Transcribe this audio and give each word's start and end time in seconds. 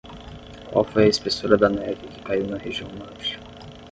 Qual 0.69 0.83
foi 0.91 1.03
a 1.05 1.13
espessura 1.13 1.55
da 1.59 1.69
neve 1.69 2.07
que 2.11 2.23
caiu 2.27 2.45
na 2.47 2.57
região 2.67 2.89
norte? 3.01 3.37